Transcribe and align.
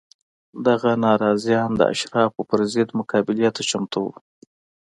دغه 0.67 0.91
ناراضیان 1.05 1.69
د 1.75 1.81
اشرافو 1.93 2.41
پر 2.49 2.59
ضد 2.73 2.89
مقابلې 2.99 3.49
ته 3.55 3.61
چمتو 3.69 3.99
وو 4.03 4.13